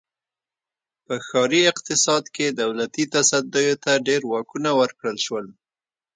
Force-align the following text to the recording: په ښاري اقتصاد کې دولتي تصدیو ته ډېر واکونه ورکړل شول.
په 1.05 1.13
ښاري 1.27 1.61
اقتصاد 1.71 2.23
کې 2.35 2.57
دولتي 2.61 3.03
تصدیو 3.15 3.75
ته 3.83 3.91
ډېر 4.07 4.21
واکونه 4.31 4.69
ورکړل 4.79 5.17
شول. 5.25 5.45